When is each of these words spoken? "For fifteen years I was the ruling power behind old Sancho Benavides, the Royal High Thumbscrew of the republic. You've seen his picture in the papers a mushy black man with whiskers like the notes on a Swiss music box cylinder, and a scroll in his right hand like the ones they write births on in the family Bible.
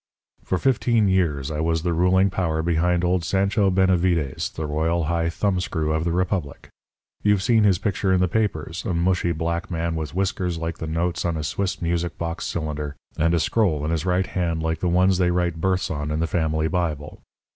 "For 0.43 0.57
fifteen 0.57 1.07
years 1.07 1.51
I 1.51 1.59
was 1.59 1.83
the 1.83 1.93
ruling 1.93 2.31
power 2.31 2.63
behind 2.63 3.05
old 3.05 3.23
Sancho 3.23 3.69
Benavides, 3.69 4.49
the 4.49 4.65
Royal 4.65 5.03
High 5.03 5.29
Thumbscrew 5.29 5.91
of 5.93 6.05
the 6.05 6.11
republic. 6.11 6.69
You've 7.21 7.43
seen 7.43 7.63
his 7.65 7.77
picture 7.77 8.11
in 8.11 8.19
the 8.19 8.27
papers 8.27 8.83
a 8.83 8.95
mushy 8.95 9.31
black 9.31 9.69
man 9.69 9.93
with 9.95 10.15
whiskers 10.15 10.57
like 10.57 10.79
the 10.79 10.87
notes 10.87 11.23
on 11.23 11.37
a 11.37 11.43
Swiss 11.43 11.83
music 11.83 12.17
box 12.17 12.47
cylinder, 12.47 12.95
and 13.15 13.35
a 13.35 13.39
scroll 13.39 13.85
in 13.85 13.91
his 13.91 14.03
right 14.03 14.25
hand 14.25 14.63
like 14.63 14.79
the 14.79 14.89
ones 14.89 15.19
they 15.19 15.29
write 15.29 15.61
births 15.61 15.91
on 15.91 16.09
in 16.09 16.19
the 16.19 16.25
family 16.25 16.67
Bible. 16.67 17.21